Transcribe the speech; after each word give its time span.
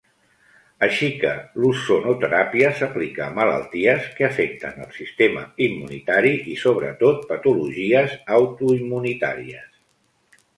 Així 0.85 1.07
que 1.23 1.33
l'ozonoteràpia 1.63 2.71
s'aplica 2.79 3.23
a 3.25 3.35
malalties 3.41 4.07
que 4.15 4.25
afecten 4.29 4.81
el 4.87 4.89
sistema 4.95 5.45
immunitari, 5.67 6.33
i 6.55 6.57
sobretot 6.63 7.23
patologies 7.35 8.17
autoimmunitàries. 8.41 9.71